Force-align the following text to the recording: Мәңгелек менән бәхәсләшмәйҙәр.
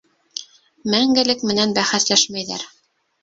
Мәңгелек 0.93 1.45
менән 1.51 1.75
бәхәсләшмәйҙәр. 1.79 2.65